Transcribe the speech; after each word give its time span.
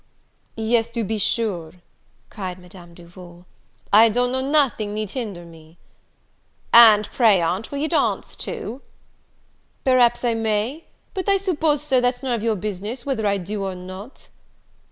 "Yes, 0.55 0.89
to 0.89 1.03
be 1.03 1.19
sure," 1.19 1.73
cried 2.31 2.57
Madame 2.57 2.95
Duval; 2.95 3.45
"I 3.93 4.09
don't 4.09 4.31
know 4.31 4.41
nothing 4.41 4.95
need 4.95 5.11
hinder 5.11 5.45
me." 5.45 5.77
"And 6.73 7.07
pray, 7.11 7.39
aunt, 7.39 7.69
will 7.71 7.77
you 7.77 7.87
dance 7.87 8.35
too?" 8.35 8.81
"Perhaps 9.83 10.25
I 10.25 10.33
may; 10.33 10.85
but 11.13 11.29
I 11.29 11.37
suppose, 11.37 11.83
Sir, 11.83 12.01
that's 12.01 12.23
none 12.23 12.33
of 12.33 12.41
your 12.41 12.55
business, 12.55 13.05
whether 13.05 13.27
I 13.27 13.37
do 13.37 13.63
or 13.63 13.75
not." 13.75 14.29